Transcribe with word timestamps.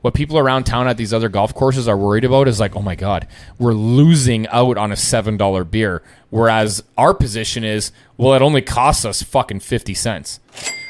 What 0.00 0.14
people 0.14 0.38
around 0.38 0.62
town 0.62 0.86
at 0.86 0.96
these 0.96 1.12
other 1.12 1.28
golf 1.28 1.52
courses 1.56 1.88
are 1.88 1.96
worried 1.96 2.24
about 2.24 2.46
is 2.46 2.60
like, 2.60 2.76
oh 2.76 2.82
my 2.82 2.94
God, 2.94 3.26
we're 3.58 3.72
losing 3.72 4.46
out 4.46 4.78
on 4.78 4.92
a 4.92 4.94
$7 4.94 5.70
beer. 5.72 6.04
Whereas 6.30 6.84
our 6.96 7.12
position 7.12 7.64
is, 7.64 7.90
well, 8.16 8.32
it 8.34 8.40
only 8.40 8.62
costs 8.62 9.04
us 9.04 9.24
fucking 9.24 9.58
50 9.58 9.94
cents. 9.94 10.38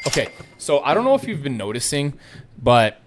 Okay, 0.07 0.29
so 0.59 0.81
I 0.81 0.93
don't 0.93 1.05
know 1.07 1.15
if 1.15 1.25
you've 1.27 1.43
been 1.43 1.57
noticing, 1.57 2.19
but 2.63 3.01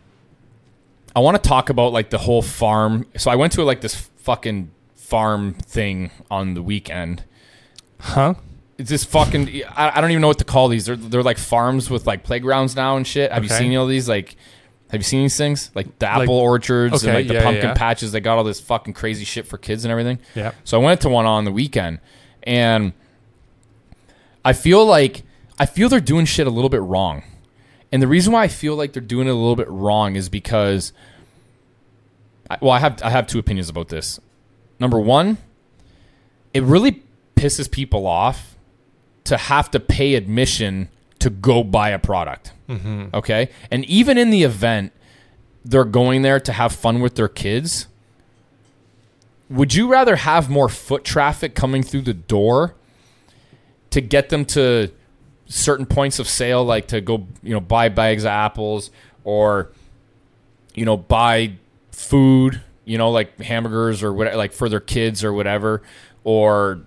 I 1.16 1.20
want 1.20 1.42
to 1.42 1.48
talk 1.48 1.70
about 1.70 1.94
like 1.94 2.10
the 2.10 2.18
whole 2.18 2.42
farm. 2.42 3.06
So 3.16 3.30
I 3.30 3.36
went 3.36 3.54
to 3.54 3.64
like 3.64 3.82
this 3.82 3.94
fucking 4.18 4.72
farm 4.96 5.54
thing 5.54 6.10
on 6.32 6.56
the 6.56 6.64
weekend. 6.64 7.26
Huh? 8.00 8.34
It's 8.80 8.90
this 8.90 9.04
fucking. 9.06 9.66
I, 9.76 10.00
I 10.00 10.02
don't 10.02 10.10
even 10.10 10.22
know 10.22 10.30
what 10.30 10.40
to 10.40 10.46
call 10.46 10.68
these. 10.68 10.88
They're, 10.88 10.96
they're 10.96 11.22
like 11.22 11.38
farms 11.38 11.92
with 11.92 12.08
like 12.08 12.24
playgrounds 12.24 12.76
now 12.76 12.98
and 12.98 13.06
shit. 13.06 13.32
Have 13.32 13.44
you 13.44 13.50
Okay. 13.52 13.60
seen 13.60 13.78
all 13.78 13.86
these? 13.86 14.10
Like, 14.10 14.36
have 14.92 15.00
you 15.00 15.06
seen 15.06 15.22
these 15.22 15.38
things? 15.38 15.72
Like 15.74 16.00
the 16.00 16.08
apple 16.08 16.36
orchards 16.36 17.06
and 17.06 17.14
like 17.14 17.28
the 17.28 17.36
yeah, 17.36 17.44
pumpkin 17.44 17.70
yeah. 17.70 17.74
patches. 17.74 18.12
They 18.12 18.20
got 18.20 18.38
all 18.38 18.44
this 18.44 18.60
fucking 18.60 18.94
crazy 18.94 19.24
shit 19.24 19.48
for 19.48 19.58
kids 19.58 19.86
and 19.86 19.92
everything. 19.92 20.20
Yeah. 20.36 20.52
So 20.66 20.80
I 20.80 20.84
went 20.84 21.00
to 21.02 21.10
one 21.10 21.26
on 21.26 21.46
the 21.46 21.52
weekend, 21.52 22.00
and 22.44 22.92
I 24.44 24.52
feel 24.52 24.86
like 24.86 25.24
I 25.58 25.66
feel 25.66 25.88
they're 25.88 26.02
doing 26.02 26.26
shit 26.26 26.46
a 26.46 26.50
little 26.50 26.70
bit 26.70 26.82
wrong. 26.82 27.24
And 27.94 28.02
the 28.02 28.08
reason 28.08 28.34
why 28.34 28.44
I 28.44 28.48
feel 28.50 28.76
like 28.76 28.92
they're 28.92 29.02
doing 29.02 29.28
it 29.28 29.32
a 29.32 29.36
little 29.36 29.56
bit 29.56 29.70
wrong 29.70 30.18
is 30.18 30.28
because, 30.28 30.92
I, 32.50 32.58
well, 32.62 32.72
I 32.72 32.80
have 32.80 33.02
I 33.02 33.10
have 33.12 33.28
two 33.28 33.40
opinions 33.40 33.70
about 33.70 33.88
this. 33.88 34.20
Number 34.78 35.00
one, 35.00 35.38
it 36.54 36.64
really 36.64 37.02
pisses 37.38 37.72
people 37.72 38.06
off 38.06 38.58
to 39.24 39.38
have 39.38 39.72
to 39.72 39.80
pay 39.80 40.16
admission 40.16 40.90
to 41.22 41.30
go 41.30 41.64
buy 41.64 41.90
a 41.90 42.00
product. 42.00 42.54
Mm-hmm. 42.70 43.08
Okay, 43.14 43.50
and 43.70 43.86
even 43.86 44.18
in 44.18 44.30
the 44.30 44.44
event 44.44 44.94
they're 45.64 45.84
going 45.84 46.22
there 46.24 46.40
to 46.40 46.52
have 46.52 46.74
fun 46.74 47.02
with 47.02 47.16
their 47.16 47.28
kids, 47.28 47.88
would 49.50 49.74
you 49.74 49.88
rather 49.88 50.16
have 50.16 50.50
more 50.50 50.70
foot 50.70 51.04
traffic 51.04 51.56
coming 51.56 51.84
through 51.84 52.02
the 52.02 52.14
door 52.14 52.76
to 53.92 54.02
get 54.02 54.30
them 54.30 54.46
to 54.46 54.92
certain 55.46 55.86
points 55.86 56.18
of 56.20 56.28
sale, 56.28 56.64
like 56.64 56.88
to 56.88 57.02
go, 57.02 57.28
you 57.44 57.54
know, 57.54 57.60
buy 57.60 57.90
bags 57.90 58.24
of 58.24 58.30
apples 58.30 58.90
or, 59.24 59.72
you 60.74 60.86
know, 60.86 60.96
buy 60.98 61.54
food, 61.92 62.62
you 62.86 62.98
know, 62.98 63.12
like 63.12 63.40
hamburgers 63.42 64.02
or 64.02 64.14
whatever, 64.14 64.38
like 64.38 64.54
for 64.54 64.70
their 64.70 64.80
kids 64.80 65.24
or 65.24 65.34
whatever, 65.34 65.82
or 66.24 66.82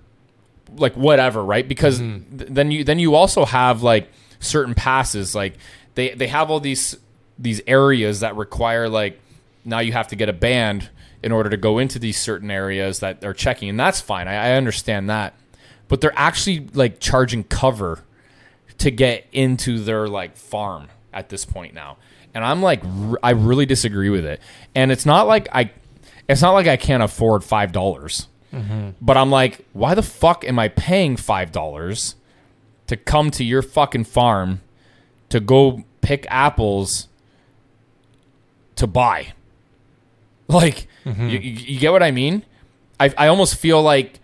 like 0.76 0.96
whatever, 0.96 1.44
right? 1.44 1.68
Because 1.68 2.00
mm-hmm. 2.00 2.38
th- 2.38 2.50
then 2.50 2.70
you 2.70 2.82
then 2.82 2.98
you 2.98 3.14
also 3.14 3.44
have 3.44 3.82
like 3.82 4.10
certain 4.40 4.74
passes, 4.74 5.34
like 5.34 5.54
they 5.94 6.10
they 6.14 6.26
have 6.28 6.50
all 6.50 6.60
these 6.60 6.96
these 7.38 7.60
areas 7.66 8.20
that 8.20 8.36
require 8.36 8.88
like 8.88 9.20
now 9.64 9.80
you 9.80 9.92
have 9.92 10.08
to 10.08 10.16
get 10.16 10.28
a 10.28 10.32
band 10.32 10.90
in 11.22 11.32
order 11.32 11.48
to 11.48 11.56
go 11.56 11.78
into 11.78 11.98
these 11.98 12.18
certain 12.18 12.50
areas 12.50 13.00
that 13.00 13.20
they're 13.20 13.32
checking, 13.34 13.68
and 13.68 13.80
that's 13.80 14.00
fine. 14.00 14.28
I, 14.28 14.50
I 14.50 14.52
understand 14.52 15.08
that, 15.10 15.34
but 15.88 16.00
they're 16.00 16.12
actually 16.16 16.68
like 16.74 17.00
charging 17.00 17.44
cover 17.44 18.04
to 18.78 18.90
get 18.90 19.26
into 19.32 19.78
their 19.78 20.08
like 20.08 20.36
farm 20.36 20.88
at 21.12 21.28
this 21.28 21.44
point 21.44 21.74
now. 21.74 21.96
And 22.34 22.44
I'm 22.44 22.60
like 22.60 22.84
r- 22.84 23.18
I 23.22 23.30
really 23.30 23.66
disagree 23.66 24.10
with 24.10 24.24
it. 24.24 24.40
And 24.74 24.90
it's 24.92 25.06
not 25.06 25.26
like 25.26 25.48
I 25.52 25.70
it's 26.28 26.42
not 26.42 26.52
like 26.52 26.66
I 26.66 26.76
can't 26.76 27.02
afford 27.02 27.42
$5. 27.42 28.26
Mm-hmm. 28.52 28.90
But 29.00 29.16
I'm 29.16 29.30
like 29.30 29.64
why 29.72 29.94
the 29.94 30.02
fuck 30.02 30.44
am 30.44 30.58
I 30.58 30.68
paying 30.68 31.16
$5 31.16 32.14
to 32.86 32.96
come 32.96 33.30
to 33.32 33.44
your 33.44 33.62
fucking 33.62 34.04
farm 34.04 34.60
to 35.28 35.40
go 35.40 35.84
pick 36.00 36.26
apples 36.28 37.08
to 38.76 38.86
buy? 38.86 39.32
Like 40.46 40.86
mm-hmm. 41.04 41.28
you, 41.28 41.38
you, 41.38 41.50
you 41.52 41.80
get 41.80 41.92
what 41.92 42.02
I 42.02 42.10
mean? 42.10 42.44
I 43.00 43.12
I 43.16 43.28
almost 43.28 43.56
feel 43.56 43.82
like 43.82 44.20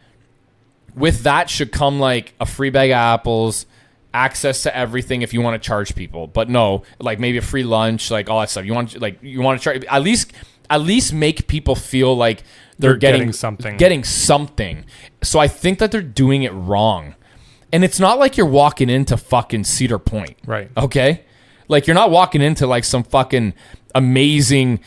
with 0.95 1.23
that 1.23 1.49
should 1.49 1.73
come 1.73 1.99
like 1.99 2.35
a 2.39 2.47
free 2.47 2.71
bag 2.71 2.91
of 2.91 2.97
apples, 2.97 3.65
access 4.13 4.63
to 4.65 4.77
everything 4.77 5.23
if 5.23 5.33
you 5.33 5.41
want 5.41 5.61
to 5.61 5.67
charge 5.67 5.95
people. 5.95 6.27
But 6.27 6.49
no, 6.49 6.83
like 6.99 7.19
maybe 7.19 7.39
a 7.39 7.43
free 7.43 7.63
lunch, 7.63 8.11
like 8.11 8.29
all 8.29 8.41
that 8.41 8.51
stuff. 8.51 8.65
You 8.67 8.75
want 8.75 9.01
like 9.01 9.23
you 9.23 9.41
want 9.41 9.61
to 9.61 9.65
charge 9.65 9.85
at 9.85 10.03
least 10.03 10.33
at 10.69 10.83
least 10.83 11.13
make 11.13 11.47
people 11.47 11.75
feel 11.75 12.17
like 12.17 12.43
they're 12.79 12.93
They're 12.93 12.99
getting, 12.99 13.21
getting 13.21 13.33
something. 13.33 13.77
Getting 13.77 14.05
something. 14.05 14.85
So 15.23 15.39
I 15.39 15.49
think 15.49 15.79
that 15.81 15.91
they're 15.91 16.01
doing 16.01 16.45
it 16.45 16.53
wrong. 16.53 17.15
And 17.73 17.85
it's 17.85 18.01
not 18.01 18.19
like 18.19 18.37
you're 18.37 18.47
walking 18.47 18.91
into 18.91 19.17
fucking 19.17 19.65
Cedar 19.65 19.99
Point. 19.99 20.37
Right. 20.47 20.71
Okay? 20.77 21.23
Like 21.69 21.87
you're 21.87 21.95
not 21.95 22.11
walking 22.11 22.43
into 22.43 22.67
like 22.67 22.85
some 22.85 23.05
fucking 23.05 23.55
amazing 23.95 24.81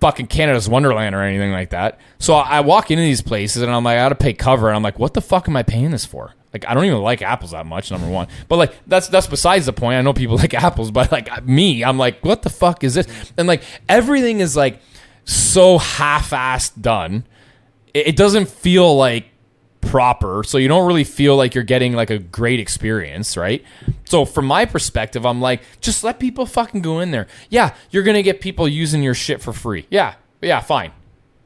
fucking 0.00 0.26
Canada's 0.26 0.68
Wonderland 0.68 1.14
or 1.14 1.22
anything 1.22 1.52
like 1.52 1.70
that. 1.70 1.98
So 2.18 2.34
I 2.34 2.60
walk 2.60 2.90
into 2.90 3.02
these 3.02 3.22
places 3.22 3.62
and 3.62 3.72
I'm 3.72 3.84
like, 3.84 3.94
I 3.94 4.04
gotta 4.04 4.14
pay 4.14 4.32
cover, 4.32 4.68
and 4.68 4.76
I'm 4.76 4.82
like, 4.82 4.98
what 4.98 5.14
the 5.14 5.20
fuck 5.20 5.48
am 5.48 5.56
I 5.56 5.62
paying 5.62 5.90
this 5.90 6.04
for? 6.04 6.34
Like 6.52 6.66
I 6.68 6.74
don't 6.74 6.84
even 6.84 7.00
like 7.00 7.22
apples 7.22 7.50
that 7.50 7.66
much, 7.66 7.90
number 7.90 8.08
one. 8.08 8.28
But 8.48 8.56
like 8.56 8.74
that's 8.86 9.08
that's 9.08 9.26
besides 9.26 9.66
the 9.66 9.72
point. 9.72 9.96
I 9.96 10.02
know 10.02 10.12
people 10.12 10.36
like 10.44 10.54
apples, 10.54 10.90
but 10.90 11.10
like 11.12 11.44
me, 11.44 11.84
I'm 11.84 11.98
like, 11.98 12.24
what 12.24 12.42
the 12.42 12.50
fuck 12.50 12.84
is 12.84 12.94
this? 12.94 13.06
And 13.36 13.48
like 13.48 13.62
everything 13.88 14.40
is 14.40 14.56
like 14.56 14.80
so 15.24 15.78
half-assed 15.78 16.80
done. 16.80 17.24
It, 17.92 18.08
it 18.08 18.16
doesn't 18.16 18.48
feel 18.48 18.96
like 18.96 19.26
proper 19.86 20.42
so 20.44 20.58
you 20.58 20.68
don't 20.68 20.86
really 20.86 21.04
feel 21.04 21.36
like 21.36 21.54
you're 21.54 21.64
getting 21.64 21.92
like 21.92 22.10
a 22.10 22.18
great 22.18 22.58
experience 22.60 23.36
right? 23.36 23.64
So 24.04 24.24
from 24.24 24.46
my 24.46 24.64
perspective 24.64 25.24
i'm 25.24 25.40
like 25.40 25.62
just 25.80 26.04
let 26.04 26.18
people 26.18 26.46
fucking 26.46 26.82
go 26.82 27.00
in 27.00 27.10
there. 27.10 27.26
Yeah 27.48 27.74
you're 27.90 28.02
gonna 28.02 28.22
get 28.22 28.40
people 28.40 28.68
using 28.68 29.02
your 29.02 29.14
shit 29.14 29.40
for 29.40 29.52
free. 29.52 29.86
Yeah 29.90 30.14
yeah 30.42 30.60
fine. 30.60 30.92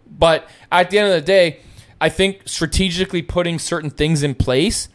But 0.06 0.48
at 0.72 0.90
the 0.90 0.98
end 0.98 1.08
of 1.08 1.14
the 1.14 1.26
day 1.26 1.60
i 2.00 2.08
think 2.08 2.42
strategically 2.46 3.22
putting 3.22 3.58
certain 3.58 3.90
things 3.90 4.22
in 4.22 4.34
place 4.34 4.88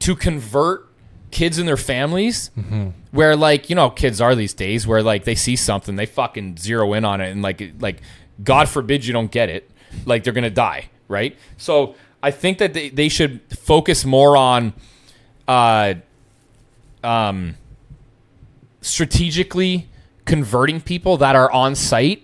to 0.00 0.14
convert 0.14 0.88
kids 1.30 1.58
and 1.58 1.66
their 1.68 1.76
families 1.76 2.50
mm-hmm. 2.56 2.88
where 3.10 3.36
like 3.36 3.70
you 3.70 3.76
know 3.76 3.90
kids 3.90 4.20
are 4.20 4.34
these 4.34 4.54
days 4.54 4.86
where 4.86 5.02
like 5.02 5.24
they 5.24 5.34
see 5.34 5.56
something 5.56 5.96
they 5.96 6.06
fucking 6.06 6.56
zero 6.56 6.92
in 6.92 7.04
on 7.04 7.20
it 7.20 7.30
and 7.30 7.42
like 7.42 7.72
like 7.78 8.00
god 8.42 8.68
forbid 8.68 9.04
you 9.04 9.12
don't 9.12 9.30
get 9.30 9.48
it 9.48 9.70
like 10.04 10.24
they're 10.24 10.32
gonna 10.32 10.50
die 10.50 10.88
right? 11.08 11.36
So 11.56 11.94
i 12.26 12.30
think 12.30 12.58
that 12.58 12.74
they, 12.74 12.88
they 12.88 13.08
should 13.08 13.40
focus 13.50 14.04
more 14.04 14.36
on 14.36 14.72
uh 15.48 15.94
um 17.02 17.56
strategically 18.86 19.88
converting 20.26 20.80
people 20.80 21.16
that 21.16 21.34
are 21.34 21.50
on 21.50 21.74
site. 21.74 22.22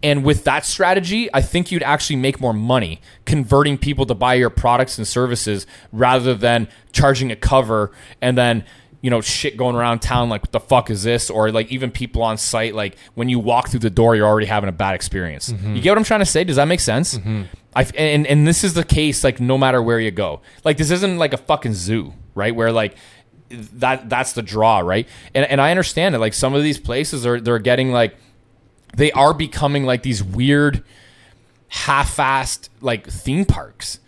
And 0.00 0.24
with 0.24 0.44
that 0.44 0.64
strategy, 0.64 1.28
I 1.34 1.42
think 1.42 1.72
you'd 1.72 1.82
actually 1.82 2.16
make 2.16 2.40
more 2.40 2.52
money 2.52 3.00
converting 3.24 3.78
people 3.78 4.06
to 4.06 4.14
buy 4.14 4.34
your 4.34 4.50
products 4.50 4.96
and 4.96 5.06
services 5.06 5.66
rather 5.92 6.34
than 6.34 6.68
charging 6.92 7.32
a 7.32 7.36
cover 7.36 7.90
and 8.22 8.38
then, 8.38 8.64
you 9.00 9.10
know, 9.10 9.20
shit 9.20 9.56
going 9.56 9.76
around 9.76 10.00
town 10.00 10.28
like, 10.28 10.42
what 10.42 10.52
the 10.52 10.60
fuck 10.60 10.90
is 10.90 11.02
this? 11.02 11.30
Or 11.30 11.52
like 11.52 11.70
even 11.70 11.90
people 11.90 12.22
on 12.22 12.36
site, 12.36 12.74
like 12.74 12.96
when 13.14 13.28
you 13.28 13.38
walk 13.38 13.68
through 13.68 13.80
the 13.80 13.90
door, 13.90 14.16
you're 14.16 14.26
already 14.26 14.46
having 14.46 14.68
a 14.68 14.72
bad 14.72 14.94
experience. 14.94 15.50
Mm-hmm. 15.50 15.76
You 15.76 15.82
get 15.82 15.90
what 15.90 15.98
I'm 15.98 16.04
trying 16.04 16.20
to 16.20 16.26
say? 16.26 16.44
Does 16.44 16.56
that 16.56 16.66
make 16.66 16.80
sense? 16.80 17.16
Mm-hmm. 17.16 17.42
I, 17.76 17.84
and, 17.96 18.26
and 18.26 18.46
this 18.46 18.64
is 18.64 18.74
the 18.74 18.84
case, 18.84 19.22
like, 19.22 19.40
no 19.40 19.56
matter 19.56 19.80
where 19.80 20.00
you 20.00 20.10
go. 20.10 20.40
Like, 20.64 20.78
this 20.78 20.90
isn't 20.90 21.18
like 21.18 21.32
a 21.32 21.36
fucking 21.36 21.74
zoo, 21.74 22.12
right? 22.34 22.54
Where 22.54 22.72
like, 22.72 22.96
that 23.50 24.10
that's 24.10 24.34
the 24.34 24.42
draw, 24.42 24.80
right? 24.80 25.08
And 25.34 25.46
and 25.46 25.58
I 25.58 25.70
understand 25.70 26.14
it. 26.14 26.18
Like 26.18 26.34
some 26.34 26.54
of 26.54 26.62
these 26.62 26.78
places 26.78 27.24
are 27.24 27.40
they're 27.40 27.58
getting 27.58 27.92
like 27.92 28.14
they 28.96 29.12
are 29.12 29.34
becoming 29.34 29.84
like 29.84 30.02
these 30.02 30.22
weird 30.22 30.82
half-assed 31.68 32.68
like 32.80 33.06
theme 33.06 33.44
parks 33.44 34.00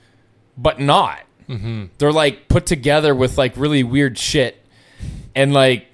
but 0.57 0.81
not 0.81 1.21
mm-hmm. 1.49 1.87
they're 1.99 2.13
like 2.13 2.49
put 2.49 2.65
together 2.65 3.15
with 3.15 3.37
like 3.37 3.55
really 3.57 3.83
weird 3.83 4.17
shit 4.17 4.60
and 5.35 5.53
like 5.53 5.87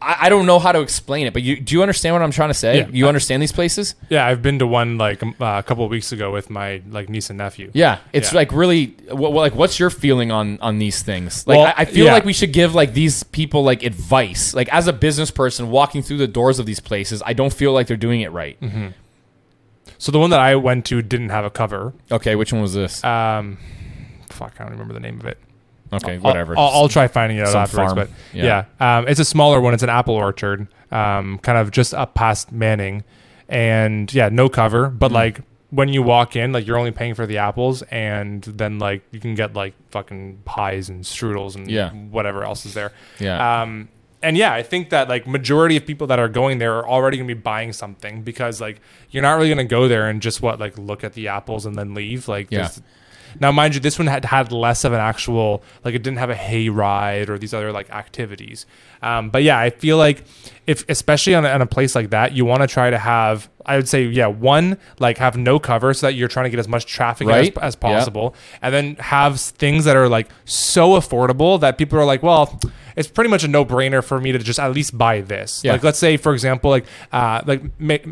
I, 0.00 0.16
I 0.22 0.28
don't 0.30 0.46
know 0.46 0.58
how 0.58 0.72
to 0.72 0.80
explain 0.80 1.26
it 1.26 1.32
but 1.32 1.42
you 1.42 1.60
do 1.60 1.74
you 1.76 1.82
understand 1.82 2.14
what 2.14 2.22
i'm 2.22 2.30
trying 2.32 2.48
to 2.50 2.54
say 2.54 2.78
Yeah. 2.78 2.88
you 2.90 3.06
understand 3.08 3.40
these 3.40 3.52
places 3.52 3.94
Yeah, 4.10 4.26
I've 4.26 4.42
been 4.42 4.58
to 4.58 4.66
one 4.66 4.98
like 4.98 5.22
um, 5.22 5.34
uh, 5.40 5.56
a 5.58 5.62
couple 5.62 5.84
of 5.84 5.90
weeks 5.92 6.10
ago 6.12 6.32
with 6.32 6.50
my 6.50 6.82
like 6.90 7.08
niece 7.08 7.30
and 7.30 7.38
nephew. 7.38 7.70
yeah 7.72 7.98
it's 8.12 8.32
Yeah. 8.32 8.38
like 8.38 8.52
really 8.52 8.86
what, 9.10 9.32
like 9.32 9.54
what's 9.54 9.78
your 9.78 9.90
feeling 9.90 10.32
on 10.32 10.58
on 10.60 10.78
these 10.78 11.02
things 11.02 11.46
like 11.46 11.58
Well, 11.58 11.66
I, 11.76 11.82
I 11.82 11.84
feel 11.84 12.06
yeah. 12.06 12.12
like 12.14 12.24
we 12.24 12.32
should 12.32 12.52
give 12.52 12.74
like 12.74 12.94
these 12.94 13.22
people 13.22 13.62
like 13.62 13.82
advice 13.84 14.54
like 14.54 14.68
as 14.72 14.88
a 14.88 14.92
business 14.92 15.30
person 15.30 15.70
walking 15.70 16.02
through 16.02 16.18
the 16.18 16.26
doors 16.28 16.58
of 16.58 16.66
these 16.66 16.80
places 16.80 17.22
i 17.24 17.32
don't 17.32 17.52
feel 17.52 17.72
like 17.72 17.86
they're 17.86 17.96
doing 18.08 18.20
it 18.22 18.32
right 18.32 18.60
Mm-hmm. 18.60 18.88
So 19.98 20.10
the 20.10 20.18
one 20.18 20.30
that 20.30 20.40
I 20.40 20.56
went 20.56 20.84
to 20.86 21.00
didn't 21.00 21.28
have 21.28 21.44
a 21.44 21.50
cover. 21.50 21.92
okay 22.10 22.34
which 22.34 22.52
one 22.52 22.60
was 22.60 22.74
this 22.74 23.04
Um, 23.04 23.58
fuck, 24.30 24.54
I 24.58 24.64
don't 24.64 24.72
remember 24.72 24.94
the 24.94 25.00
name 25.00 25.20
of 25.20 25.26
it. 25.26 25.38
Okay 25.92 26.14
I'll- 26.14 26.20
whatever 26.20 26.56
I'll, 26.58 26.68
I'll 26.68 26.88
try 26.88 27.06
finding 27.08 27.38
it 27.38 27.42
out 27.42 27.48
Some 27.48 27.62
afterwards. 27.62 27.92
farm. 27.94 28.08
But 28.08 28.36
Yeah. 28.36 28.64
yeah, 28.80 28.98
um, 28.98 29.08
it's 29.08 29.20
a 29.20 29.24
smaller 29.24 29.60
one. 29.60 29.74
It's 29.74 29.82
an 29.82 29.88
apple 29.90 30.14
orchard, 30.14 30.66
um, 30.90 31.38
kind 31.38 31.58
of 31.58 31.70
just 31.70 31.92
up 31.94 32.14
past 32.14 32.52
Manning, 32.52 33.04
and 33.48 34.12
yeah, 34.12 34.28
no 34.30 34.48
cover. 34.48 34.88
But 34.88 35.10
Mm. 35.10 35.14
like 35.14 35.40
when 35.70 35.88
you 35.88 36.02
walk 36.02 36.36
in, 36.36 36.52
like 36.52 36.66
you're 36.66 36.76
only 36.78 36.90
paying 36.90 37.14
for 37.14 37.26
the 37.26 37.38
apples, 37.38 37.82
and 37.90 38.42
then 38.44 38.78
like 38.78 39.02
you 39.10 39.20
can 39.20 39.34
get 39.34 39.54
like 39.54 39.74
fucking 39.90 40.38
pies 40.44 40.88
and 40.88 41.02
strudels 41.04 41.54
and 41.56 41.70
Yeah. 41.70 41.90
whatever 41.90 42.44
else 42.44 42.66
is 42.66 42.74
there. 42.74 42.92
yeah 43.18 43.62
Um, 43.62 43.88
and 44.22 44.36
yeah, 44.36 44.52
I 44.52 44.62
think 44.62 44.90
that 44.90 45.08
like 45.08 45.26
majority 45.26 45.76
of 45.76 45.84
people 45.86 46.06
that 46.08 46.18
are 46.18 46.28
going 46.28 46.58
there 46.58 46.74
are 46.76 46.86
already 46.88 47.16
going 47.16 47.26
to 47.28 47.34
be 47.34 47.40
buying 47.40 47.72
something 47.72 48.22
because 48.22 48.60
like 48.60 48.80
you're 49.10 49.22
not 49.22 49.32
really 49.34 49.48
going 49.48 49.58
to 49.58 49.64
go 49.64 49.88
there 49.88 50.08
and 50.08 50.22
just 50.22 50.40
what 50.42 50.60
like 50.60 50.76
look 50.78 51.02
at 51.04 51.14
the 51.14 51.26
apples 51.28 51.66
and 51.66 51.74
then 51.74 51.92
leave. 51.94 52.28
Like 52.28 52.48
Yeah. 52.50 52.68
Now, 53.40 53.52
mind 53.52 53.74
you, 53.74 53.80
this 53.80 53.98
one 53.98 54.08
had 54.08 54.24
had 54.24 54.52
less 54.52 54.84
of 54.84 54.92
an 54.92 55.00
actual 55.00 55.62
like 55.84 55.94
it 55.94 56.02
didn't 56.02 56.18
have 56.18 56.30
a 56.30 56.34
hay 56.34 56.68
ride 56.68 57.30
or 57.30 57.38
these 57.38 57.54
other 57.54 57.72
like 57.72 57.90
activities. 57.90 58.66
Um, 59.02 59.30
but 59.30 59.42
yeah, 59.42 59.58
I 59.58 59.70
feel 59.70 59.96
like 59.98 60.24
if 60.66 60.88
especially 60.88 61.34
on 61.34 61.44
a, 61.44 61.48
on 61.48 61.60
a 61.60 61.66
place 61.66 61.94
like 61.94 62.10
that, 62.10 62.32
you 62.32 62.44
want 62.44 62.62
to 62.62 62.68
try 62.68 62.88
to 62.90 62.98
have 62.98 63.48
I 63.64 63.76
would 63.76 63.88
say 63.88 64.04
yeah 64.04 64.26
one 64.26 64.76
like 64.98 65.18
have 65.18 65.36
no 65.36 65.58
cover 65.60 65.94
so 65.94 66.06
that 66.06 66.14
you're 66.14 66.28
trying 66.28 66.44
to 66.44 66.50
get 66.50 66.58
as 66.58 66.66
much 66.68 66.86
traffic 66.86 67.26
Right. 67.28 67.56
as, 67.58 67.62
as 67.62 67.76
Yeah. 67.80 67.88
possible, 67.96 68.34
and 68.60 68.72
then 68.74 68.96
have 68.96 69.40
things 69.40 69.84
that 69.84 69.96
are 69.96 70.08
like 70.08 70.28
so 70.44 70.90
affordable 70.90 71.60
that 71.60 71.78
people 71.78 71.98
are 71.98 72.04
like, 72.04 72.22
well, 72.22 72.60
it's 72.96 73.08
pretty 73.08 73.30
much 73.30 73.42
a 73.44 73.48
no 73.48 73.64
brainer 73.64 74.04
for 74.04 74.20
me 74.20 74.32
to 74.32 74.38
just 74.38 74.58
at 74.60 74.72
least 74.72 74.96
buy 74.98 75.20
this. 75.20 75.62
Yeah. 75.64 75.72
Like 75.72 75.82
let's 75.84 75.98
say 75.98 76.16
for 76.16 76.32
example 76.32 76.70
like 76.70 76.84
uh, 77.12 77.42
like 77.44 77.62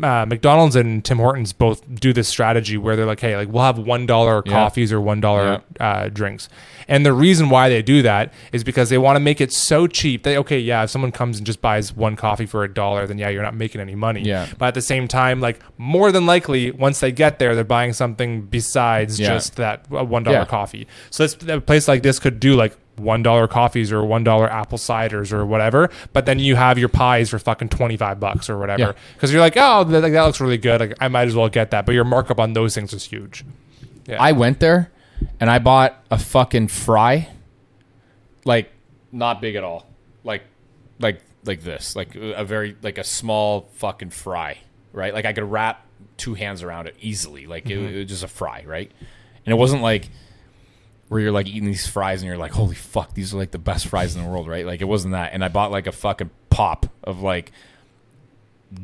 uh, 0.03 0.25
McDonald's 0.25 0.75
and 0.75 1.03
Tim 1.05 1.17
Hortons 1.19 1.53
both 1.53 1.83
do 1.95 2.11
this 2.13 2.27
strategy 2.27 2.77
where 2.77 2.95
they're 2.97 3.05
like, 3.05 3.19
hey, 3.21 3.35
like 3.37 3.47
we'll 3.49 3.63
have 3.63 3.77
one 3.77 4.05
dollar 4.05 4.41
Yeah. 4.45 4.51
coffees 4.53 4.91
or 4.91 4.99
one 4.99 5.21
dollar 5.21 5.61
uh, 5.79 6.09
drinks. 6.09 6.49
And 6.87 7.05
the 7.05 7.13
reason 7.13 7.49
why 7.49 7.69
they 7.69 7.81
do 7.81 8.01
that 8.01 8.33
is 8.51 8.63
because 8.65 8.89
they 8.89 8.97
want 8.97 9.15
to 9.15 9.19
make 9.21 9.39
it 9.39 9.53
so 9.53 9.87
cheap 9.87 10.23
that 10.23 10.35
okay, 10.37 10.59
yeah, 10.59 10.80
if 10.83 10.89
someone 10.89 11.11
comes 11.11 11.37
and 11.37 11.45
just 11.45 11.61
buys 11.61 11.93
one 11.95 12.15
coffee 12.15 12.45
for 12.45 12.63
a 12.63 12.73
dollar, 12.73 13.07
then 13.07 13.17
yeah, 13.17 13.29
you're 13.29 13.43
not 13.43 13.55
making 13.55 13.81
any 13.81 13.95
money. 13.95 14.21
Yeah. 14.21 14.47
But 14.57 14.67
at 14.67 14.73
the 14.73 14.81
same 14.81 15.07
time, 15.07 15.39
like 15.39 15.59
more 15.77 16.11
than 16.11 16.25
likely, 16.25 16.71
once 16.71 16.99
they 16.99 17.11
get 17.11 17.39
there, 17.39 17.55
they're 17.55 17.63
buying 17.63 17.93
something 17.93 18.41
besides 18.43 19.19
Yeah. 19.19 19.29
just 19.29 19.55
that 19.57 19.89
one 19.89 20.23
dollar 20.23 20.37
Yeah. 20.39 20.45
coffee. 20.45 20.87
So 21.09 21.23
this, 21.27 21.37
a 21.47 21.61
place 21.61 21.87
like 21.87 22.03
this 22.03 22.19
could 22.19 22.39
do 22.39 22.55
like 22.55 22.75
one 22.97 23.23
dollar 23.23 23.47
coffees 23.47 23.91
or 23.91 24.03
one 24.03 24.23
dollar 24.23 24.51
apple 24.51 24.77
ciders 24.77 25.31
or 25.33 25.45
whatever. 25.45 25.89
But 26.13 26.25
then 26.25 26.37
you 26.39 26.55
have 26.55 26.77
your 26.77 26.89
pies 26.89 27.29
for 27.29 27.39
fucking 27.39 27.69
twenty 27.69 27.97
five 27.97 28.19
bucks 28.19 28.49
or 28.49 28.57
whatever 28.57 28.95
because 29.15 29.31
you're 29.31 29.41
like, 29.41 29.55
oh, 29.57 29.83
that, 29.85 30.01
that 30.01 30.23
looks 30.23 30.41
really 30.41 30.57
good. 30.57 30.79
Like 30.81 30.97
I 30.99 31.07
might 31.07 31.27
as 31.27 31.35
well 31.35 31.49
get 31.49 31.71
that. 31.71 31.85
But 31.85 31.95
your 31.95 32.03
markup 32.03 32.39
on 32.39 32.53
those 32.53 32.75
things 32.75 32.93
is 32.93 33.05
huge. 33.05 33.43
I 34.19 34.33
went 34.33 34.59
there 34.59 34.91
and 35.39 35.49
I 35.49 35.59
bought 35.59 36.03
a 36.11 36.17
fucking 36.17 36.67
fry, 36.67 37.29
like 38.45 38.69
not 39.11 39.41
big 39.41 39.55
at 39.55 39.63
all, 39.63 39.85
like 40.23 40.43
like 41.01 41.21
like 41.43 41.61
this, 41.61 41.95
like 41.95 42.15
uh, 42.15 42.33
a 42.35 42.45
very 42.45 42.75
like 42.81 42.97
a 42.97 43.03
small 43.03 43.69
fucking 43.75 44.11
fry, 44.11 44.59
right? 44.93 45.13
Like 45.13 45.25
I 45.25 45.33
could 45.33 45.43
wrap 45.43 45.85
two 46.17 46.33
hands 46.33 46.63
around 46.63 46.87
it 46.87 46.95
easily, 47.01 47.47
like 47.47 47.69
it, 47.69 47.77
mm-hmm. 47.77 47.95
it 47.95 47.97
was 47.99 48.07
just 48.07 48.23
a 48.23 48.27
fry, 48.27 48.63
right? 48.65 48.91
And 49.45 49.53
it 49.53 49.57
wasn't 49.57 49.81
like 49.81 50.09
where 51.07 51.19
you're 51.19 51.31
like 51.31 51.47
eating 51.47 51.65
these 51.65 51.87
fries 51.87 52.21
and 52.21 52.27
you're 52.27 52.37
like, 52.37 52.53
holy 52.53 52.75
fuck, 52.75 53.13
these 53.13 53.33
are 53.33 53.37
like 53.37 53.51
the 53.51 53.59
best 53.59 53.87
fries 53.87 54.15
in 54.15 54.23
the 54.23 54.29
world, 54.29 54.47
right? 54.47 54.65
Like 54.65 54.81
it 54.81 54.85
wasn't 54.85 55.13
that. 55.13 55.33
And 55.33 55.43
I 55.43 55.49
bought 55.49 55.71
like 55.71 55.87
a 55.87 55.91
fucking 55.91 56.29
pop 56.49 56.85
of 57.03 57.21
like 57.21 57.51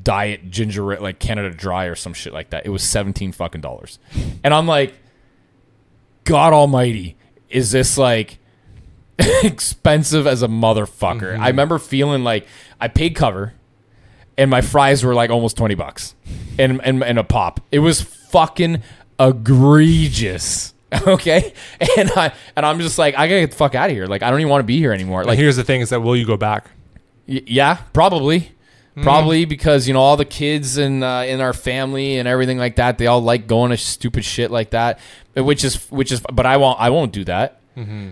diet 0.04 0.50
ginger 0.50 1.00
like 1.00 1.19
Canada 1.19 1.52
Dry 1.52 1.86
or 1.86 1.96
some 1.96 2.14
shit 2.14 2.34
like 2.34 2.50
that. 2.50 2.66
It 2.66 2.69
was 2.69 2.84
seventeen 2.84 3.31
fucking 3.31 3.62
dollars, 3.62 4.00
and 4.44 4.54
I'm 4.54 4.68
like, 4.68 4.94
God 6.24 6.54
Almighty, 6.54 7.16
is 7.50 7.72
this 7.72 7.98
like 7.98 8.40
expensive 9.44 10.28
as 10.28 10.44
a 10.44 10.48
motherfucker? 10.48 11.38
I 11.40 11.48
remember 11.48 11.80
feeling 11.80 12.24
like 12.24 12.48
I 12.80 12.88
paid 12.88 13.16
cover, 13.16 13.54
and 14.38 14.50
my 14.50 14.62
fries 14.62 15.04
were 15.04 15.14
like 15.16 15.30
almost 15.30 15.58
twenty 15.58 15.75
bucks, 15.75 16.16
and 16.60 16.80
and, 16.84 17.04
and 17.04 17.18
a 17.19 17.24
pop. 17.24 17.60
It 17.72 17.80
was 17.80 18.02
fucking 18.02 18.81
egregious. 19.19 20.74
Okay, 21.06 21.54
and 21.98 22.10
I 22.12 22.31
and 22.56 22.66
I'm 22.66 22.80
just 22.80 22.98
like 22.98 23.14
I 23.16 23.28
gotta 23.28 23.42
get 23.42 23.52
the 23.52 23.58
fuck 23.58 23.75
out 23.75 23.90
of 23.90 23.96
here. 23.96 24.06
Like 24.08 24.24
I 24.24 24.30
don't 24.30 24.40
even 24.40 24.50
want 24.50 24.62
to 24.62 24.66
be 24.66 24.78
here 24.78 24.94
anymore. 24.94 25.19
Like 25.19 25.31
Like 25.31 25.40
here's 25.40 25.58
the 25.58 25.66
thing: 25.66 25.81
is 25.81 25.90
that 25.90 26.00
will 26.00 26.16
you 26.16 26.25
go 26.25 26.38
back? 26.38 26.69
Y- 27.28 27.42
yeah, 27.46 27.75
probably. 27.92 28.54
Probably 29.04 29.44
because 29.44 29.86
you 29.88 29.94
know 29.94 30.00
all 30.00 30.16
the 30.16 30.24
kids 30.25 30.78
in 30.78 31.04
uh, 31.04 31.24
in 31.24 31.42
our 31.42 31.52
family 31.52 32.18
and 32.18 32.25
everything 32.28 32.58
like 32.58 32.78
that. 32.78 32.98
They 32.98 33.06
all 33.06 33.19
like 33.22 33.48
going 33.48 33.72
to 33.72 33.78
stupid 33.78 34.24
shit 34.24 34.50
like 34.50 34.69
that, 34.69 35.00
which 35.36 35.66
is 35.66 35.92
which 35.92 36.12
is. 36.14 36.22
But 36.31 36.46
I 36.46 36.56
won't. 36.56 36.80
I 36.80 36.90
won't 36.90 37.12
do 37.12 37.25
that. 37.25 37.60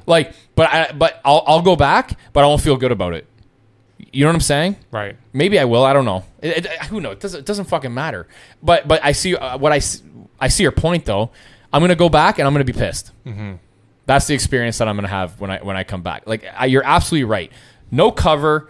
Like, 0.05 0.33
but 0.55 0.71
I 0.73 0.91
but 0.91 1.19
I'll 1.25 1.43
I'll 1.47 1.61
go 1.61 1.75
back, 1.75 2.17
but 2.33 2.43
I 2.43 2.47
won't 2.47 2.61
feel 2.61 2.77
good 2.77 2.91
about 2.91 3.13
it. 3.13 3.27
You 3.97 4.23
know 4.23 4.29
what 4.29 4.35
I'm 4.35 4.41
saying? 4.41 4.75
Right. 4.91 5.15
Maybe 5.33 5.57
I 5.59 5.65
will. 5.65 5.83
I 5.83 5.93
don't 5.93 6.05
know. 6.05 6.23
It, 6.41 6.65
it, 6.65 6.71
who 6.83 7.01
knows? 7.01 7.13
It 7.13 7.19
doesn't, 7.21 7.39
it 7.41 7.45
doesn't 7.45 7.65
fucking 7.65 7.93
matter. 7.93 8.27
But 8.61 8.87
but 8.87 9.03
I 9.03 9.11
see 9.13 9.35
uh, 9.35 9.57
what 9.57 9.71
I 9.71 9.79
see 9.79 10.63
your 10.63 10.71
point 10.71 11.05
though. 11.05 11.31
I'm 11.73 11.81
gonna 11.81 11.95
go 11.95 12.09
back 12.09 12.37
and 12.39 12.47
I'm 12.47 12.53
gonna 12.53 12.63
be 12.63 12.73
pissed. 12.73 13.11
That's 14.05 14.27
the 14.27 14.33
experience 14.35 14.77
that 14.77 14.87
I'm 14.87 14.95
gonna 14.95 15.07
have 15.07 15.39
when 15.41 15.49
I 15.49 15.59
when 15.63 15.75
I 15.77 15.83
come 15.83 16.03
back. 16.03 16.27
Like 16.27 16.45
I, 16.55 16.67
you're 16.67 16.85
absolutely 16.85 17.25
right. 17.25 17.51
No 17.91 18.11
cover, 18.11 18.69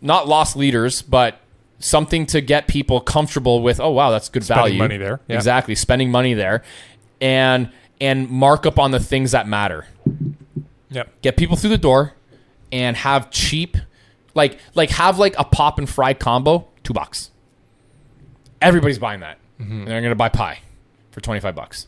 not 0.00 0.28
lost 0.28 0.56
leaders, 0.56 1.02
but 1.02 1.40
something 1.78 2.26
to 2.26 2.40
get 2.40 2.66
people 2.68 3.00
comfortable 3.00 3.62
with. 3.62 3.80
Oh 3.80 3.90
wow, 3.90 4.10
that's 4.10 4.28
good 4.28 4.44
Spending 4.44 4.64
value. 4.64 4.78
money 4.78 4.96
there. 4.98 5.20
Yeah. 5.28 5.36
Exactly, 5.36 5.74
spending 5.74 6.10
money 6.10 6.34
there, 6.34 6.62
and 7.20 7.70
and 8.00 8.28
mark 8.30 8.66
up 8.66 8.78
on 8.78 8.90
the 8.90 9.00
things 9.00 9.32
that 9.32 9.46
matter 9.48 9.86
Yep. 10.90 11.22
get 11.22 11.36
people 11.36 11.56
through 11.56 11.70
the 11.70 11.78
door 11.78 12.14
and 12.72 12.96
have 12.96 13.30
cheap 13.30 13.76
like 14.34 14.58
like 14.74 14.90
have 14.90 15.18
like 15.18 15.34
a 15.38 15.44
pop 15.44 15.78
and 15.78 15.88
fry 15.88 16.14
combo 16.14 16.66
two 16.82 16.92
bucks. 16.92 17.30
Everybody's 18.60 18.98
buying 18.98 19.20
that. 19.20 19.38
Mm-hmm. 19.60 19.72
And 19.72 19.88
they're 19.88 20.02
gonna 20.02 20.14
buy 20.14 20.28
pie 20.28 20.60
for 21.10 21.20
25 21.20 21.54
bucks 21.54 21.86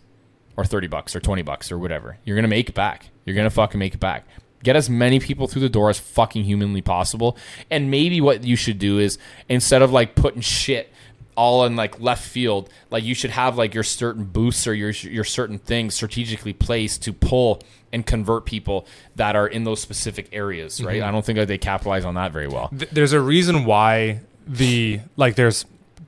or 0.57 0.65
30 0.65 0.87
bucks 0.89 1.17
or 1.17 1.21
20 1.21 1.43
bucks 1.43 1.73
or 1.73 1.79
whatever. 1.79 2.19
You're 2.25 2.37
gonna 2.37 2.49
make 2.49 2.69
it 2.69 2.75
back. 2.75 3.11
You're 3.25 3.37
gonna 3.37 3.51
fucking 3.51 3.79
make 3.79 3.95
it 3.95 4.01
back. 4.01 4.27
Get 4.63 4.77
as 4.77 4.89
many 4.89 5.19
people 5.19 5.49
through 5.49 5.63
the 5.63 5.69
door 5.69 5.91
as 5.91 5.99
fucking 5.99 6.45
humanly 6.45 6.83
possible. 6.83 7.37
And 7.71 7.91
maybe 7.91 8.21
what 8.21 8.45
you 8.45 8.55
should 8.55 8.79
do 8.79 8.99
is 8.99 9.19
instead 9.49 9.83
of 9.83 9.91
like 9.91 10.15
putting 10.15 10.41
shit 10.41 10.93
all 11.35 11.65
in 11.65 11.77
like 11.77 11.99
left 12.01 12.23
field 12.25 12.69
like 12.91 13.03
you 13.05 13.15
should 13.15 13.31
have 13.31 13.57
like 13.57 13.75
your 13.75 13.83
certain 13.83 14.25
booths 14.25 14.67
or 14.67 14.75
your 14.75 14.91
your 14.91 15.25
certain 15.25 15.59
things 15.59 15.95
strategically 15.95 16.53
placed 16.53 17.03
to 17.03 17.13
pull 17.13 17.63
and 17.93 18.07
convert 18.07 18.45
people 18.45 18.87
that 19.17 19.35
are 19.37 19.47
in 19.47 19.65
those 19.65 19.81
specific 19.81 20.29
areas 20.33 20.83
right? 20.83 20.97
Mm-hmm. 20.97 21.09
I 21.09 21.11
don't 21.11 21.25
think 21.25 21.39
that 21.39 21.49
they 21.49 21.59
capitalize 21.59 22.05
on 22.05 22.15
that 22.15 22.33
very 22.33 22.49
well. 22.49 22.69
Th- 22.69 22.91
there's 22.91 23.13
a 23.13 23.21
reason 23.21 23.65
why 23.65 24.21
the 24.47 25.01
like 25.17 25.37
there's 25.37 25.65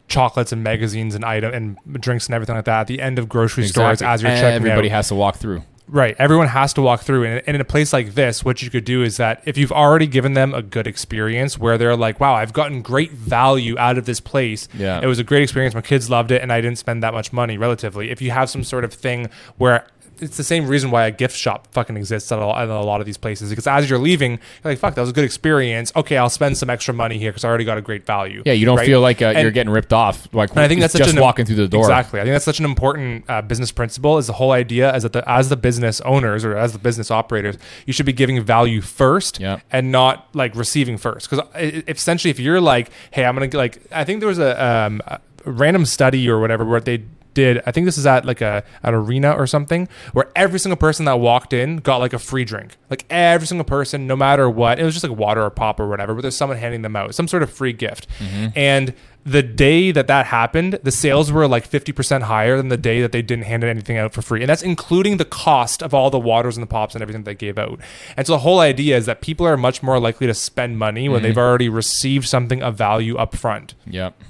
chocolates 0.09 0.53
and 0.53 0.63
magazines 0.63 1.15
and 1.15 1.25
item 1.25 1.55
and 1.55 2.01
drinks 2.01 2.27
and 2.27 2.35
everything 2.35 2.55
like 2.57 2.67
that 2.67 2.81
at 2.81 2.87
the 2.87 3.01
end 3.01 3.19
of 3.19 3.29
grocery 3.29 3.67
stores 3.67 4.03
as 4.03 4.23
you're 4.23 4.31
checking 4.31 4.47
everybody 4.55 4.89
out. 4.91 4.97
has 4.97 5.09
to 5.09 5.15
walk 5.15 5.37
through 5.37 5.63
Right. 5.87 6.17
Everyone 6.19 6.49
has 6.49 6.73
to 6.75 6.83
walk 6.83 7.03
through. 7.03 7.25
And, 7.25 7.43
in 7.47 7.61
a 7.61 7.65
place 7.65 7.93
like 7.93 8.15
this, 8.15 8.45
what 8.45 8.63
you 8.63 8.71
could 8.71 8.85
do 8.85 9.03
is 9.03 9.19
that 9.19 9.43
if 9.45 9.59
you've 9.59 9.73
already 9.73 10.07
given 10.07 10.33
them 10.33 10.55
a 10.55 10.63
good 10.63 10.87
experience 10.87 11.59
where 11.59 11.77
they're 11.77 11.97
like, 11.97 12.21
wow, 12.21 12.35
I've 12.35 12.53
gotten 12.55 12.81
great 12.81 13.13
value 13.13 13.79
out 13.79 13.99
of 13.99 14.07
this 14.07 14.19
place. 14.21 14.67
Yeah. 14.73 15.01
It 15.03 15.07
was 15.07 15.19
a 15.19 15.25
great 15.25 15.43
experience. 15.43 15.75
My 15.75 15.83
kids 15.83 16.09
loved 16.09 16.31
it 16.31 16.41
and 16.41 16.53
I 16.53 16.61
didn't 16.61 16.79
spend 16.79 17.03
that 17.03 17.13
much 17.13 17.33
money 17.33 17.59
relatively. 17.59 18.11
If 18.11 18.23
you 18.23 18.31
have 18.31 18.49
some 18.49 18.65
sort 18.65 18.85
of 18.85 18.95
thing 18.95 19.29
where 19.59 19.87
it's 20.21 20.37
the 20.37 20.45
same 20.45 20.67
reason 20.67 20.91
why 20.91 21.07
a 21.07 21.11
gift 21.11 21.37
shop 21.37 21.67
fucking 21.73 21.97
exists 21.97 22.31
at 22.33 22.39
a, 22.39 22.47
lot, 22.47 22.63
at 22.63 22.69
a 22.69 22.81
lot 22.81 23.01
of 23.01 23.07
these 23.07 23.17
places 23.17 23.51
because 23.51 23.67
as 23.67 23.89
you're 23.89 23.99
leaving, 23.99 24.33
you're 24.33 24.73
like, 24.73 24.79
fuck, 24.79 24.95
that 24.95 25.01
was 25.01 25.11
a 25.11 25.13
good 25.13 25.25
experience. 25.25 25.93
Okay, 25.97 26.17
I'll 26.17 26.31
spend 26.31 26.57
some 26.59 26.71
extra 26.71 26.95
money 26.95 27.19
here 27.19 27.31
because 27.33 27.45
I 27.45 27.49
already 27.49 27.65
got 27.65 27.79
a 27.79 27.83
great 27.83 28.07
value. 28.07 28.43
yeah 28.47 28.53
you 28.53 28.67
don't 28.67 28.77
Right? 28.79 28.87
feel 28.87 29.01
like 29.01 29.23
uh, 29.23 29.27
And- 29.27 29.43
you're 29.43 29.51
getting 29.51 29.73
ripped 29.73 29.93
off 29.93 30.29
like 30.33 30.51
and 30.51 30.61
I 30.61 30.69
think 30.69 30.81
that's 30.81 30.95
just 30.95 31.15
an, 31.15 31.21
walking 31.21 31.45
through 31.47 31.57
the 31.57 31.69
door 31.69 31.83
Exactly. 31.83 32.21
I 32.21 32.25
think 32.25 32.35
that's 32.35 32.45
such 32.45 32.59
an 32.59 32.65
important 32.65 33.25
uh, 33.29 33.43
business 33.43 33.73
principle. 33.73 34.19
Is 34.19 34.27
the 34.27 34.33
whole 34.35 34.53
idea 34.53 34.95
is 34.95 35.03
that 35.03 35.13
the, 35.13 35.29
as 35.31 35.49
the 35.49 35.57
business 35.57 36.01
owners 36.03 36.45
or 36.45 36.57
as 36.57 36.73
the 36.73 36.79
business 36.79 37.11
operators, 37.11 37.57
you 37.87 37.93
should 37.93 38.07
be 38.07 38.13
giving 38.13 38.43
value 38.43 38.81
first 38.81 39.41
Yeah. 39.41 39.61
and 39.73 39.91
not 39.93 40.29
like 40.35 40.55
receiving 40.55 40.97
first. 40.99 41.29
Because 41.31 41.45
essentially, 41.89 42.31
if 42.31 42.39
you're 42.39 42.61
like, 42.61 42.91
hey, 43.11 43.25
I'm 43.25 43.35
gonna 43.35 43.47
get, 43.49 43.59
like, 43.59 43.81
I 43.93 44.05
think 44.05 44.21
there 44.21 44.29
was 44.29 44.39
a, 44.39 44.63
um, 44.65 45.01
a 45.07 45.21
random 45.45 45.85
study 45.87 46.29
or 46.29 46.41
whatever 46.41 46.65
where 46.65 46.81
they 46.81 47.03
did 47.35 47.61
i 47.67 47.71
think 47.71 47.85
this 47.85 47.99
is 47.99 48.07
at 48.07 48.25
like 48.25 48.41
a 48.41 48.65
an 48.83 48.95
arena 48.95 49.33
or 49.33 49.47
something 49.47 49.89
where 50.13 50.31
every 50.37 50.59
single 50.59 50.77
person 50.77 51.05
that 51.05 51.19
walked 51.19 51.53
in 51.53 51.79
got 51.79 51.99
like 51.99 52.13
a 52.13 52.19
free 52.19 52.45
drink. 52.45 52.77
Like 52.91 53.05
every 53.11 53.47
single 53.47 53.65
person 53.65 54.07
no 54.07 54.17
matter 54.17 54.49
what 54.49 54.79
it 54.79 54.85
was 54.85 54.95
just 54.95 55.07
like 55.07 55.17
water 55.17 55.43
or 55.43 55.51
pop 55.51 55.81
or 55.81 55.89
whatever 55.89 56.15
but 56.15 56.23
there's 56.23 56.37
someone 56.37 56.59
handing 56.59 56.83
them 56.83 56.97
out 56.97 57.15
some 57.15 57.29
sort 57.29 57.43
of 57.43 57.53
free 57.53 57.73
gift. 57.73 58.09
Mm-hmm. 58.19 58.47
And 58.57 58.95
the 59.27 59.43
day 59.43 59.91
that 59.91 60.07
that 60.07 60.27
happened 60.27 60.79
the 60.83 60.91
sales 60.91 61.33
were 61.33 61.49
like 61.49 61.69
50% 61.69 62.23
higher 62.23 62.57
than 62.57 62.69
the 62.69 62.77
day 62.77 63.01
that 63.01 63.13
they 63.13 63.23
didn't 63.23 63.45
hand 63.45 63.65
anything 63.65 63.97
out 63.97 64.13
for 64.13 64.23
free. 64.23 64.41
And 64.41 64.49
that's 64.49 64.63
including 64.63 65.17
the 65.17 65.25
cost 65.25 65.83
of 65.83 65.95
all 65.95 66.11
the 66.11 66.19
waters 66.19 66.57
and 66.57 66.63
the 66.63 66.69
pops 66.69 66.95
and 66.95 67.03
everything 67.03 67.25
they 67.25 67.35
gave 67.35 67.59
out. 67.59 67.81
And 68.17 68.27
so 68.27 68.35
the 68.35 68.41
whole 68.41 68.61
idea 68.61 68.97
is 68.97 69.07
that 69.07 69.21
people 69.21 69.47
are 69.47 69.57
much 69.57 69.83
more 69.83 69.99
likely 69.99 70.27
to 70.27 70.35
spend 70.35 70.79
money 70.79 71.09
when 71.09 71.19
mm-hmm. 71.19 71.25
they've 71.25 71.39
already 71.39 71.69
received 71.69 72.29
something 72.29 72.63
of 72.63 72.77
value 72.77 73.17
up 73.17 73.35
front. 73.35 73.75
Yep. 73.87 74.21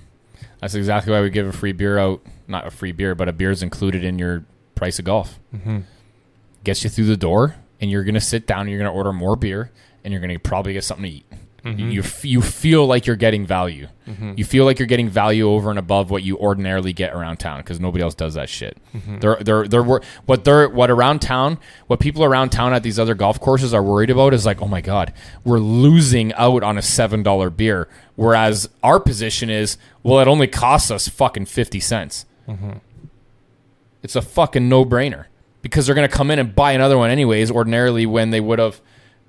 That's 0.61 0.75
exactly 0.75 1.13
why 1.13 1.21
we 1.21 1.31
give 1.31 1.47
a 1.47 1.53
free 1.53 1.73
beer 1.73 1.99
out. 1.99 2.25
Not 2.47 2.67
a 2.67 2.71
free 2.71 2.93
beer, 2.93 3.15
but 3.15 3.29
a 3.29 3.33
beer 3.33 3.51
is 3.51 3.63
included 3.63 4.05
in 4.05 4.19
your 4.19 4.45
price 4.75 4.99
of 4.99 5.05
golf. 5.05 5.39
Mm-hmm. 5.55 5.81
Gets 6.63 6.85
you 6.85 6.91
through 6.91 7.07
the 7.07 7.17
door, 7.17 7.57
and 7.81 7.91
you're 7.91 8.05
going 8.05 8.15
to 8.15 8.21
sit 8.21 8.47
down 8.47 8.61
and 8.63 8.71
you're 8.71 8.79
going 8.79 8.91
to 8.91 8.97
order 8.97 9.13
more 9.13 9.37
beer, 9.37 9.71
and 10.03 10.13
you're 10.13 10.21
going 10.21 10.33
to 10.33 10.39
probably 10.39 10.73
get 10.73 10.85
something 10.85 11.05
to 11.05 11.11
eat. 11.19 11.27
You 11.67 12.01
f- 12.03 12.27
you 12.27 12.43
feel 12.43 12.85
like 12.87 13.07
you're 13.07 13.17
getting 13.17 13.47
value. 13.47 13.89
You 14.37 14.45
feel 14.45 14.67
like 14.67 14.79
you're 14.79 14.87
getting 14.87 15.09
value 15.09 15.49
over 15.49 15.71
and 15.71 15.79
above 15.79 16.11
what 16.11 16.23
you 16.23 16.37
ordinarily 16.37 16.93
get 16.93 17.15
around 17.15 17.39
town 17.39 17.61
because 17.61 17.81
nobody 17.81 18.05
else 18.05 18.15
does 18.15 18.35
that 18.35 18.51
shit. 18.51 18.77
They're 19.21 19.37
they're 19.41 19.67
they're 19.67 19.83
wor- 19.83 20.03
what 20.27 20.45
they're 20.45 20.69
what 20.69 20.91
around 20.91 21.21
town 21.23 21.59
what 21.87 22.01
people 22.01 22.23
around 22.23 22.51
town 22.51 22.75
at 22.75 22.83
these 22.83 22.99
other 22.99 23.15
golf 23.15 23.41
courses 23.41 23.73
are 23.73 23.83
worried 23.83 24.11
about 24.11 24.35
is 24.35 24.45
like 24.45 24.61
oh 24.61 24.69
my 24.69 24.83
god 24.83 25.15
we're 25.43 25.59
losing 25.59 26.35
out 26.35 26.63
on 26.63 26.77
a 26.77 26.83
seven 26.83 27.23
dollar 27.23 27.49
beer 27.49 27.89
whereas 28.15 28.69
our 28.83 29.01
position 29.01 29.49
is 29.49 29.79
well 30.03 30.21
it 30.21 30.29
only 30.29 30.47
costs 30.47 30.91
us 30.91 31.09
fucking 31.09 31.47
fifty 31.47 31.81
cents. 31.81 32.27
It's 34.03 34.17
a 34.17 34.23
fucking 34.23 34.69
no 34.69 34.85
brainer 34.85 35.27
because 35.63 35.87
they're 35.87 35.95
gonna 35.95 36.09
come 36.09 36.31
in 36.31 36.39
and 36.39 36.55
buy 36.55 36.73
another 36.73 36.99
one 36.99 37.11
anyways 37.11 37.51
ordinarily 37.51 38.05
when 38.07 38.31
they 38.31 38.41
would 38.41 38.59
have 38.59 38.81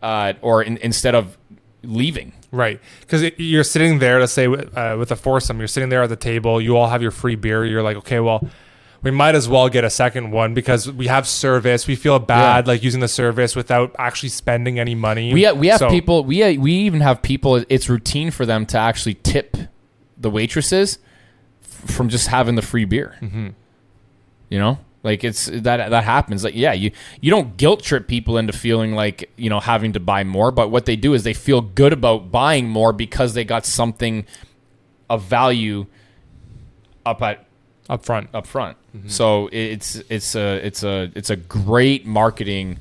uh, 0.02 0.34
or 0.42 0.62
in, 0.62 0.78
instead 0.78 1.16
of 1.16 1.38
leaving. 1.84 2.34
Right, 2.52 2.80
because 3.02 3.24
you're 3.38 3.64
sitting 3.66 4.00
there. 4.00 4.20
Let's 4.20 4.32
say 4.32 4.46
uh, 4.48 4.98
with 4.98 5.12
a 5.12 5.16
foursome, 5.18 5.60
you're 5.60 5.68
sitting 5.68 5.90
there 5.90 6.04
at 6.04 6.10
the 6.10 6.16
table. 6.16 6.62
You 6.62 6.78
all 6.78 6.88
have 6.88 7.02
your 7.02 7.12
free 7.12 7.36
beer. 7.36 7.66
You're 7.66 7.84
like, 7.84 7.98
okay, 7.98 8.22
well, 8.22 8.48
we 9.02 9.12
might 9.12 9.36
as 9.36 9.50
well 9.50 9.68
get 9.68 9.84
a 9.84 9.90
second 9.90 10.32
one 10.32 10.54
because 10.54 10.90
we 10.90 11.08
have 11.08 11.28
service. 11.28 11.86
We 11.86 11.96
feel 11.96 12.18
bad 12.18 12.66
Yeah. 12.66 12.72
like 12.72 12.82
using 12.84 13.02
the 13.02 13.10
service 13.10 13.56
without 13.58 13.94
actually 14.00 14.30
spending 14.30 14.80
any 14.80 14.96
money. 14.96 15.34
We 15.34 15.42
have, 15.44 15.58
we 15.58 15.68
have 15.68 15.80
So- 15.80 15.90
people 15.90 16.24
we 16.24 16.58
we 16.58 16.72
even 16.74 17.02
have 17.02 17.22
people 17.22 17.64
it's 17.68 17.90
routine 17.90 18.32
for 18.32 18.46
them 18.46 18.66
to 18.68 18.78
actually 18.78 19.16
tip 19.16 19.58
the 20.18 20.30
waitresses 20.30 20.98
from 21.86 22.10
just 22.10 22.28
having 22.28 22.56
the 22.56 22.62
free 22.62 22.86
beer. 22.86 23.16
Mm-hmm. 23.22 23.50
You 24.50 24.60
know? 24.60 24.80
Like 25.04 25.24
it's 25.24 25.46
that 25.46 25.92
that 25.92 26.04
happens. 26.04 26.44
Like 26.44 26.56
yeah, 26.56 26.74
you 26.74 26.92
you 27.22 27.30
don't 27.30 27.58
guilt 27.58 27.84
trip 27.84 28.08
people 28.08 28.40
into 28.40 28.54
feeling 28.54 28.94
like, 28.94 29.30
you 29.36 29.52
know, 29.52 29.60
having 29.60 29.94
to 29.94 30.00
buy 30.00 30.24
more, 30.24 30.50
but 30.50 30.72
what 30.72 30.88
they 30.88 30.96
do 30.96 31.14
is 31.14 31.24
they 31.24 31.34
feel 31.36 31.62
good 31.62 31.94
about 31.94 32.32
buying 32.32 32.68
more 32.68 32.92
because 32.92 33.36
they 33.36 33.44
got 33.44 33.68
something 33.68 34.26
of 35.08 35.22
value 35.22 35.86
up 37.06 37.22
at 37.22 37.46
up 37.88 38.04
front. 38.04 38.30
up 38.34 38.48
front. 38.48 38.78
So 39.08 39.48
it's 39.52 39.98
it's 40.10 40.36
a 40.36 40.66
it's 40.66 40.82
a 40.82 41.12
it's 41.14 41.30
a 41.30 41.36
great 41.36 42.06
marketing 42.08 42.80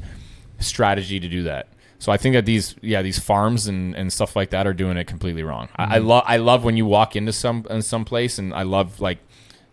strategy 0.61 1.21
to 1.21 1.29
do 1.29 1.43
that. 1.43 1.69
So 2.05 2.13
I 2.13 2.19
think 2.19 2.35
that 2.35 2.45
these 2.45 2.77
yeah 2.83 3.01
these 3.01 3.19
farms 3.19 3.67
and, 3.67 3.97
and 3.97 4.13
stuff 4.13 4.37
like 4.37 4.51
that 4.51 4.67
are 4.67 4.75
doing 4.75 4.99
it 4.99 5.07
completely 5.07 5.43
wrong. 5.43 5.71
I, 5.75 5.85
I 5.85 5.99
mm-hmm. 5.99 6.07
love 6.07 6.25
I 6.27 6.37
love 6.37 6.63
when 6.63 6.77
you 6.77 6.85
walk 6.85 7.17
into 7.17 7.33
some 7.33 7.67
in 7.71 7.81
some 7.81 8.05
place 8.05 8.39
and 8.39 8.53
I 8.53 8.63
love 8.63 9.01
like 9.01 9.21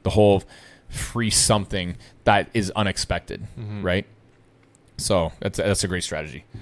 the 0.03 0.11
whole 0.11 0.41
free 0.87 1.29
something 1.29 1.97
that 2.23 2.49
is 2.53 2.71
unexpected, 2.73 3.45
mm-hmm. 3.59 3.83
right? 3.85 4.05
So 4.95 5.33
that's 5.41 5.57
that's 5.57 5.83
a 5.83 5.89
great 5.89 6.05
strategy. 6.05 6.45